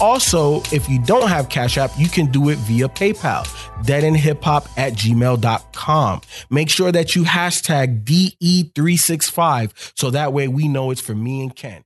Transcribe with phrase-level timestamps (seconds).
[0.00, 3.44] Also, if you don't have Cash App, you can do it via PayPal,
[3.84, 6.20] deadendhiphop at gmail.com.
[6.50, 11.54] Make sure that you hashtag DE365 so that way we know it's for me and
[11.54, 11.82] Ken.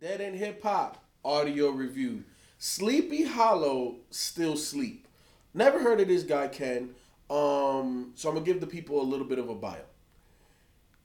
[0.00, 2.24] Dead End Hip Hop audio review.
[2.58, 5.06] Sleepy Hallow still sleep.
[5.54, 6.90] Never heard of this guy, Ken.
[7.30, 9.80] Um, so I'm gonna give the people a little bit of a bio.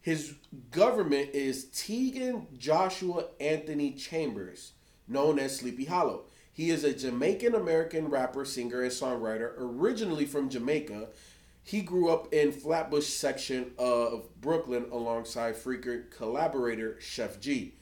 [0.02, 0.36] His
[0.72, 4.72] government is Tegan Joshua Anthony Chambers,
[5.08, 6.24] known as Sleepy Hallow.
[6.60, 11.08] He is a Jamaican American rapper, singer, and songwriter, originally from Jamaica.
[11.64, 17.76] He grew up in Flatbush section of Brooklyn alongside frequent collaborator Sheff G.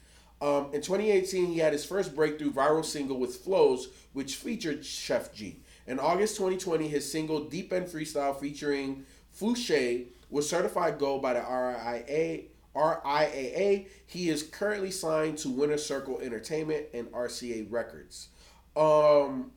[0.44, 5.34] Um, in 2018, he had his first breakthrough viral single with Flows, which featured Sheff
[5.34, 5.58] G.
[5.88, 11.40] In August 2020, his single Deep End Freestyle featuring Fousheé was certified gold by the
[11.40, 12.50] RIAA.
[12.76, 13.88] RIAA.
[14.06, 18.30] He is currently signed to Winner Circle Entertainment and RCA Records.
[18.78, 19.52] Um,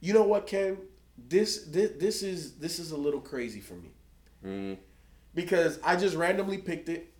[0.00, 0.78] you know what, Ken?
[1.28, 3.90] This this, this is this is a little crazy for me
[4.44, 4.76] Mm.
[5.34, 7.12] because I just randomly picked it.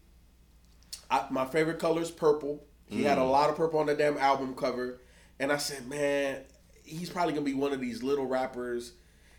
[1.11, 2.65] I, my favorite color is purple.
[2.89, 5.01] He had a lot of purple on the damn album cover,
[5.39, 6.41] and I said, man,
[6.85, 8.93] he's probably gonna be one of these little rappers.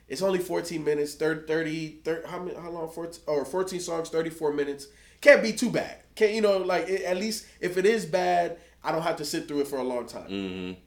[0.08, 2.90] It's only 14 minutes, 30, 30, 30 how, many, how long?
[2.90, 4.88] 14, or 14 songs, 34 minutes.
[5.22, 5.98] Can't be too bad.
[6.16, 6.58] Can't you know?
[6.58, 9.68] Like it, at least if it is bad, I don't have to sit through it
[9.68, 10.30] for a long time.
[10.30, 10.80] Mm-hmm.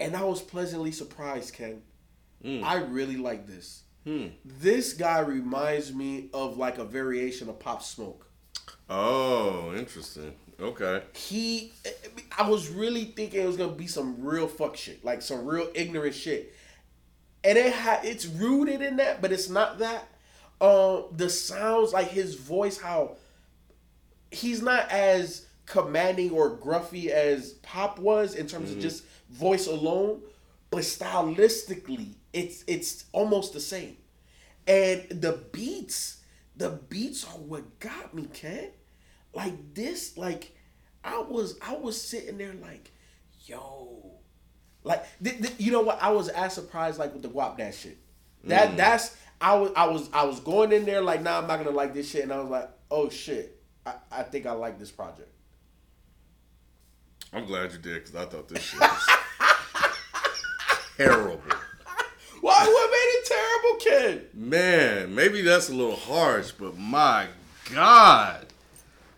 [0.00, 1.82] And I was pleasantly surprised, Ken.
[2.44, 2.64] Mm.
[2.64, 3.82] I really like this.
[4.04, 4.28] Hmm.
[4.44, 8.26] This guy reminds me of like a variation of Pop Smoke.
[8.88, 10.32] Oh, interesting.
[10.58, 11.02] Okay.
[11.14, 11.72] He,
[12.36, 15.68] I was really thinking it was gonna be some real fuck shit, like some real
[15.74, 16.54] ignorant shit,
[17.44, 20.08] and it ha- it's rooted in that, but it's not that.
[20.60, 23.16] Um, the sounds, like his voice, how
[24.30, 28.82] he's not as commanding or gruffy as Pop was in terms of mm-hmm.
[28.82, 30.20] just voice alone,
[30.70, 33.96] but stylistically, it's it's almost the same.
[34.66, 36.18] And the beats,
[36.56, 38.70] the beats are what got me, Ken.
[39.32, 40.56] Like this, like
[41.04, 42.90] I was I was sitting there like,
[43.46, 44.16] yo.
[44.82, 46.02] Like th- th- you know what?
[46.02, 47.98] I was as surprised like with the Guap that shit.
[48.44, 48.76] That mm.
[48.76, 51.76] that's I was I was I was going in there like, nah, I'm not gonna
[51.76, 54.90] like this shit, and I was like, oh shit, I, I think I like this
[54.90, 55.30] project.
[57.32, 59.08] I'm glad you did because I thought this shit was
[60.96, 61.40] terrible.
[62.40, 62.58] Why?
[62.66, 64.34] What made it terrible, kid?
[64.34, 67.26] Man, maybe that's a little harsh, but my
[67.72, 68.46] God.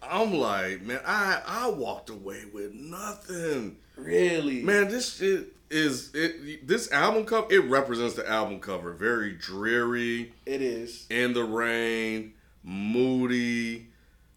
[0.02, 3.76] I'm like, man, I I walked away with nothing.
[3.96, 4.62] Really?
[4.62, 8.92] Man, this shit is it this album cover it represents the album cover.
[8.92, 11.06] Very dreary, it is.
[11.08, 13.86] in the rain, moody,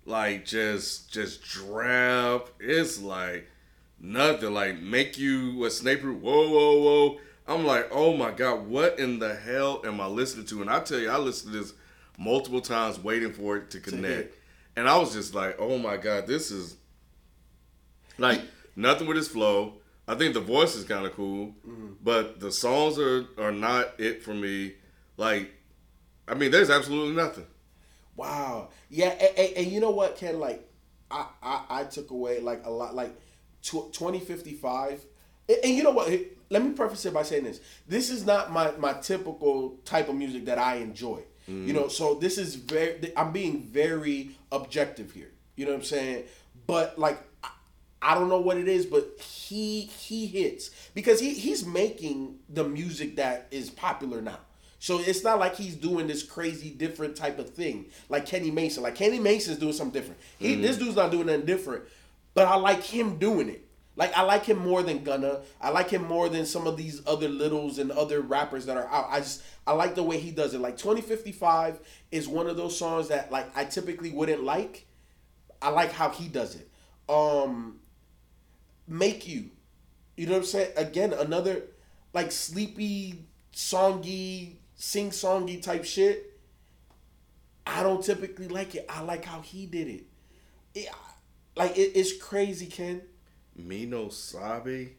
[0.06, 2.50] like just just drab.
[2.60, 3.50] It's like
[4.00, 4.54] nothing.
[4.54, 6.12] Like make you what Snaper.
[6.12, 7.20] Whoa, whoa, whoa.
[7.48, 10.62] I'm like, oh my god, what in the hell am I listening to?
[10.62, 11.74] And I tell you, I listened to this
[12.18, 14.36] multiple times, waiting for it to connect,
[14.76, 16.78] and I was just like, oh my god, this is
[18.18, 18.42] like
[18.76, 19.74] nothing with his flow.
[20.08, 21.94] I think the voice is kind of cool, mm-hmm.
[22.04, 24.74] but the songs are are not it for me.
[25.18, 25.52] Like,
[26.28, 27.46] I mean, there's absolutely nothing.
[28.16, 28.70] Wow.
[28.90, 30.40] Yeah, and, and, and you know what, Ken?
[30.40, 30.68] Like,
[31.12, 33.16] I, I I took away like a lot, like
[33.66, 35.04] tw- twenty fifty five,
[35.50, 36.10] and, and you know what?
[36.50, 40.16] let me preface it by saying this: this is not my my typical type of
[40.16, 41.22] music that I enjoy.
[41.48, 41.74] You mm.
[41.74, 43.12] know, so this is very.
[43.16, 45.30] I'm being very objective here.
[45.56, 46.24] You know what I'm saying?
[46.66, 47.20] But like,
[48.02, 52.64] I- don't know what it is, but he he hits because he he's making the
[52.64, 54.40] music that is popular now.
[54.80, 58.84] So it's not like he's doing this crazy different type of thing like Kenny Mason.
[58.84, 60.20] Like Kenny Mason's doing something different.
[60.38, 60.62] He mm.
[60.62, 61.84] this dude's not doing nothing different,
[62.36, 63.66] but I like him doing it.
[63.96, 65.42] Like I like him more than Gunna.
[65.62, 68.88] I like him more than some of these other littles and other rappers that are
[68.90, 69.08] out.
[69.10, 70.60] I just I like the way he does it.
[70.60, 71.80] Like 2055
[72.12, 74.86] is one of those songs that like I typically wouldn't like.
[75.62, 76.70] I like how he does it.
[77.10, 77.80] Um
[78.88, 79.50] Make You.
[80.18, 80.72] You know what I'm saying?
[80.76, 81.64] Again, another
[82.14, 86.38] like sleepy, songy, sing songy type shit.
[87.66, 88.86] I don't typically like it.
[88.90, 90.04] I like how he did it.
[90.74, 90.90] it
[91.56, 93.02] like it, it's crazy, Ken.
[93.56, 94.90] Mino Sabe.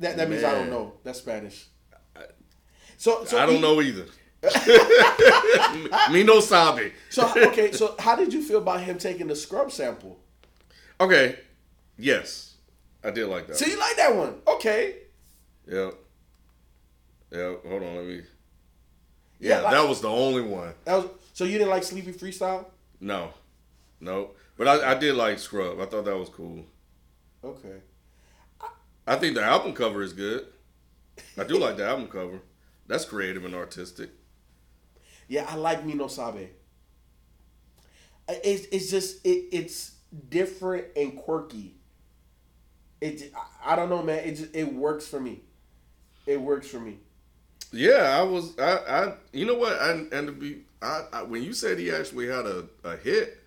[0.00, 0.94] That that means I don't know.
[1.04, 1.66] That's Spanish.
[2.96, 4.06] So, so I don't he- know either.
[6.10, 6.92] Mino Sabe.
[7.10, 10.18] So okay, so how did you feel about him taking the scrub sample?
[11.00, 11.38] Okay.
[11.98, 12.54] Yes.
[13.02, 13.56] I did like that.
[13.56, 14.34] So you like that one?
[14.46, 14.96] Okay.
[15.66, 15.94] Yep.
[17.32, 17.64] Yep.
[17.66, 17.96] Hold on.
[17.96, 18.22] Let me.
[19.38, 20.74] Yeah, Yeah, like- that was the only one.
[20.84, 22.66] That was so you didn't like Sleepy Freestyle?
[23.00, 23.32] No.
[24.00, 24.32] No.
[24.60, 25.80] But I, I did like Scrub.
[25.80, 26.66] I thought that was cool.
[27.42, 27.78] Okay.
[29.06, 30.44] I think the album cover is good.
[31.38, 32.42] I do like the album cover.
[32.86, 34.10] That's creative and artistic.
[35.28, 36.48] Yeah, I like Mino Sabe.
[38.28, 39.92] It's it's just it, it's
[40.28, 41.76] different and quirky.
[43.00, 44.18] It I- I don't know, man.
[44.18, 45.40] It just, it works for me.
[46.26, 46.98] It works for me.
[47.72, 48.58] Yeah, I was.
[48.58, 48.76] I.
[48.76, 49.80] I you know what?
[49.80, 50.64] I, and to be.
[50.82, 53.39] I, I when you said he actually had a, a hit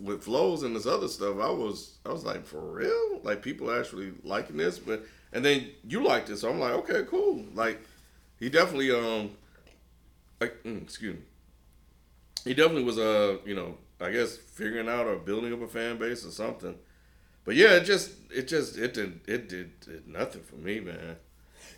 [0.00, 1.98] with flows and this other stuff, I was.
[2.06, 3.20] I was like, for real?
[3.22, 7.02] Like people actually liking this, but and then you liked it, so I'm like, okay,
[7.08, 7.44] cool.
[7.54, 7.80] Like
[8.38, 9.30] he definitely um.
[10.40, 11.22] Like mm, excuse me.
[12.44, 15.98] He definitely was uh you know I guess figuring out or building up a fan
[15.98, 16.74] base or something.
[17.44, 21.16] But yeah, it just it just it did it did, did nothing for me, man.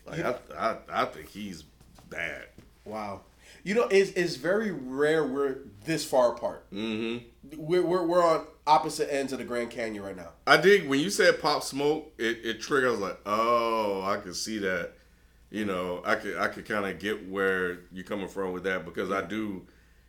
[0.06, 1.64] Like I, I I think he's
[2.10, 2.46] bad.
[2.84, 3.22] Wow.
[3.62, 6.70] You know, it's, it's very rare we're this far apart.
[6.72, 7.24] Mm-hmm.
[7.56, 10.30] We're, we're, we're on opposite ends of the Grand Canyon right now.
[10.46, 12.88] I dig when you said Pop Smoke, it, it triggered.
[12.88, 14.92] I was like, oh, I can see that.
[15.50, 18.84] You know, I could I could kind of get where you're coming from with that
[18.84, 19.64] because I do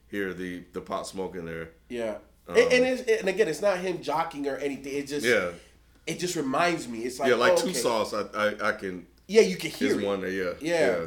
[0.08, 1.70] hear the the Pop Smoke in there.
[1.88, 2.16] Yeah.
[2.48, 4.94] and, and, it's, and again, it's not him jockeying or anything.
[4.94, 5.52] It just Yeah,
[6.08, 7.00] it just reminds me.
[7.00, 7.74] It's like yeah, like oh, two okay.
[7.74, 8.14] sauce.
[8.14, 9.06] I, I I can.
[9.28, 10.06] Yeah, you can hear it.
[10.06, 10.32] one there.
[10.32, 11.06] Yeah, Yeah.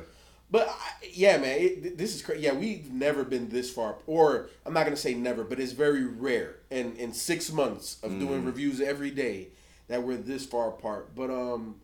[0.50, 2.43] But I, yeah, man, it, this is crazy.
[2.43, 6.05] Yeah, we've never been this far, or I'm not gonna say never, but it's very
[6.06, 6.56] rare.
[6.71, 8.21] And in six months of Mm.
[8.21, 9.49] doing reviews every day,
[9.89, 11.15] that we're this far apart.
[11.15, 11.77] But um,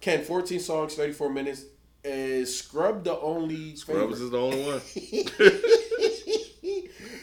[0.00, 1.64] Ken, 14 songs, 34 minutes.
[2.06, 4.24] Is Scrub the only Scrubs favorite?
[4.24, 4.80] is the only one.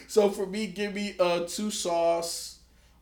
[0.08, 2.58] so for me, give me uh two sauce.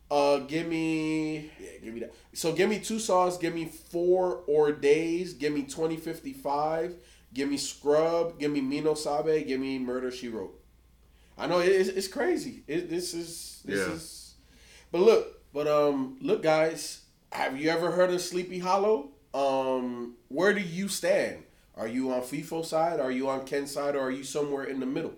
[0.09, 2.13] Uh, give me yeah, give me that.
[2.33, 3.37] So give me two sauce.
[3.37, 5.33] Give me four or days.
[5.33, 6.95] Give me twenty fifty five.
[7.33, 8.39] Give me scrub.
[8.39, 9.45] Give me Mino Sabe.
[9.47, 10.57] Give me Murder She Wrote.
[11.37, 12.63] I know it's, it's crazy.
[12.67, 13.93] It, this is this Yeah.
[13.93, 14.33] is.
[14.91, 16.99] But look, but um, look, guys.
[17.31, 19.11] Have you ever heard of Sleepy Hallow?
[19.33, 21.43] Um, where do you stand?
[21.77, 22.99] Are you on Feefo side?
[22.99, 23.95] Are you on Ken's side?
[23.95, 25.13] Or are you somewhere in the middle?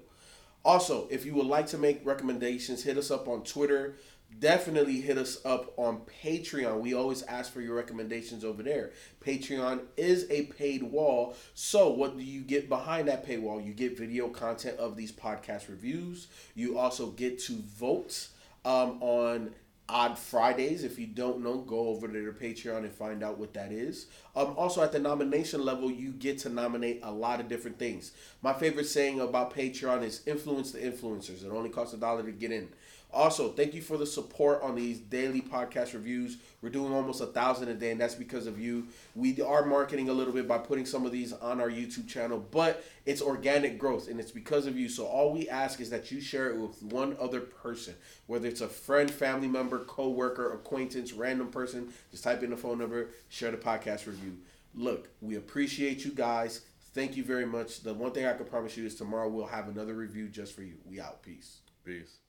[0.63, 3.95] Also, if you would like to make recommendations, hit us up on Twitter.
[4.39, 6.81] Definitely hit us up on Patreon.
[6.81, 8.91] We always ask for your recommendations over there.
[9.25, 11.35] Patreon is a paid wall.
[11.53, 13.65] So, what do you get behind that paywall?
[13.65, 16.27] You get video content of these podcast reviews.
[16.55, 18.27] You also get to vote
[18.65, 19.51] um, on
[19.87, 20.83] Odd Fridays.
[20.83, 24.07] If you don't know, go over to their Patreon and find out what that is.
[24.35, 28.11] Um, also, at the nomination level, you get to nominate a lot of different things.
[28.41, 31.45] My favorite saying about Patreon is influence the influencers.
[31.45, 32.69] It only costs a dollar to get in.
[33.13, 36.37] Also, thank you for the support on these daily podcast reviews.
[36.63, 38.87] We're doing almost a thousand a day, and that's because of you.
[39.13, 42.43] We are marketing a little bit by putting some of these on our YouTube channel,
[42.51, 44.89] but it's organic growth, and it's because of you.
[44.89, 47.93] So all we ask is that you share it with one other person,
[48.25, 51.93] whether it's a friend, family member, co-worker, acquaintance, random person.
[52.09, 54.39] Just type in the phone number, share the podcast review.
[54.73, 56.61] Look, we appreciate you guys.
[56.95, 57.81] Thank you very much.
[57.81, 60.63] The one thing I can promise you is tomorrow we'll have another review just for
[60.63, 60.75] you.
[60.85, 61.21] We out.
[61.21, 61.59] Peace.
[61.85, 62.22] Peace.